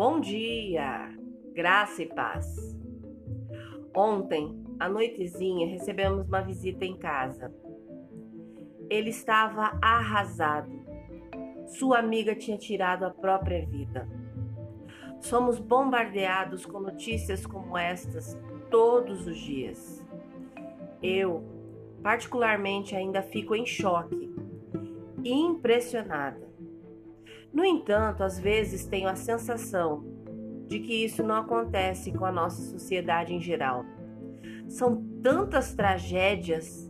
[0.00, 1.14] Bom dia,
[1.52, 2.74] graça e paz.
[3.94, 7.54] Ontem, à noitezinha, recebemos uma visita em casa.
[8.88, 10.72] Ele estava arrasado.
[11.66, 14.08] Sua amiga tinha tirado a própria vida.
[15.20, 18.40] Somos bombardeados com notícias como estas
[18.70, 20.02] todos os dias.
[21.02, 21.44] Eu,
[22.02, 24.34] particularmente, ainda fico em choque
[25.22, 26.49] e impressionada.
[27.52, 30.04] No entanto, às vezes tenho a sensação
[30.66, 33.84] de que isso não acontece com a nossa sociedade em geral.
[34.68, 36.88] São tantas tragédias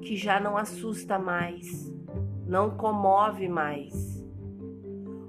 [0.00, 1.92] que já não assusta mais,
[2.46, 4.24] não comove mais.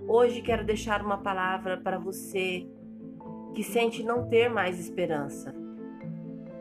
[0.08, 2.66] Hoje quero deixar uma palavra para você
[3.54, 5.54] que sente não ter mais esperança.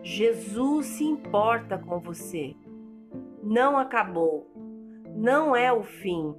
[0.03, 2.55] Jesus se importa com você.
[3.43, 4.51] Não acabou.
[5.15, 6.35] Não é o fim.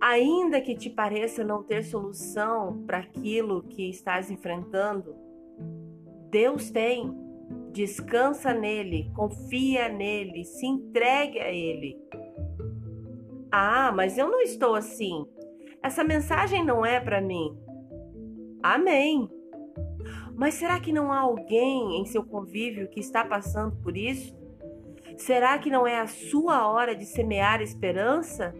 [0.00, 5.14] Ainda que te pareça não ter solução para aquilo que estás enfrentando,
[6.30, 7.12] Deus tem.
[7.72, 11.96] Descansa nele, confia nele, se entregue a ele.
[13.52, 15.24] Ah, mas eu não estou assim.
[15.82, 17.56] Essa mensagem não é para mim.
[18.62, 19.28] Amém.
[20.34, 24.34] Mas será que não há alguém em seu convívio que está passando por isso?
[25.16, 28.54] Será que não é a sua hora de semear esperança?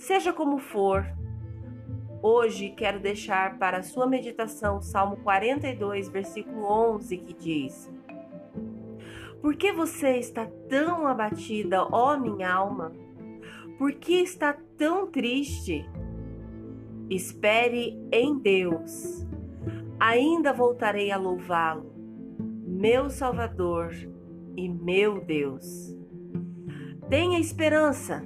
[0.00, 1.04] Seja como for,
[2.22, 7.92] hoje quero deixar para sua meditação Salmo 42, versículo 11, que diz:
[9.42, 12.92] Por que você está tão abatida, ó minha alma?
[13.76, 15.84] Por que está tão triste?
[17.10, 19.26] Espere em Deus.
[20.00, 21.92] Ainda voltarei a louvá-lo,
[22.66, 23.92] meu Salvador
[24.56, 25.94] e meu Deus.
[27.10, 28.24] Tenha esperança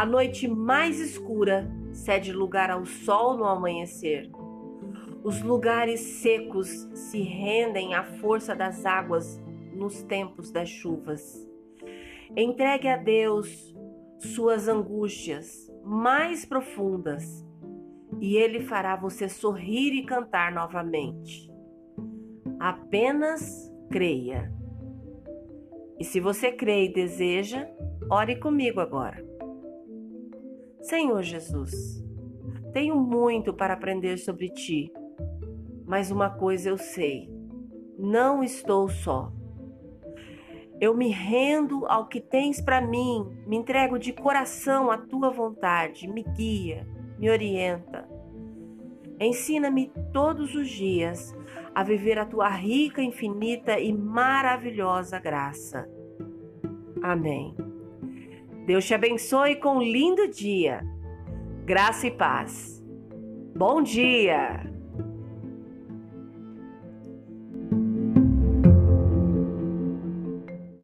[0.00, 4.30] a noite mais escura cede lugar ao sol no amanhecer.
[5.22, 9.38] Os lugares secos se rendem à força das águas
[9.74, 11.46] nos tempos das chuvas.
[12.34, 13.76] Entregue a Deus
[14.20, 17.46] suas angústias mais profundas
[18.22, 21.52] e Ele fará você sorrir e cantar novamente.
[22.58, 24.50] Apenas creia.
[25.98, 27.68] E se você crê e deseja,
[28.10, 29.28] ore comigo agora.
[30.80, 32.02] Senhor Jesus,
[32.72, 34.92] tenho muito para aprender sobre ti,
[35.86, 37.28] mas uma coisa eu sei:
[37.98, 39.32] não estou só.
[40.80, 46.08] Eu me rendo ao que tens para mim, me entrego de coração à tua vontade,
[46.08, 46.86] me guia,
[47.18, 48.08] me orienta.
[49.20, 51.36] Ensina-me todos os dias
[51.74, 55.86] a viver a tua rica, infinita e maravilhosa graça.
[57.02, 57.54] Amém.
[58.66, 60.80] Deus te abençoe com um lindo dia.
[61.64, 62.82] Graça e paz.
[63.54, 64.69] Bom dia!